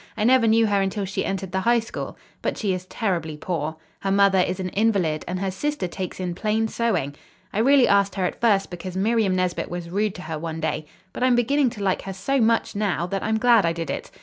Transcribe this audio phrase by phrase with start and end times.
[0.17, 2.17] "I never knew her until she entered the High School.
[2.41, 3.75] But she is terribly poor.
[3.99, 7.13] Her mother is an invalid and her sister takes in plain sewing.
[7.53, 10.87] I really asked her at first because Miriam Nesbit was rude to her one day.
[11.13, 14.09] But I'm beginning to like her so much, now, that I'm glad I did it.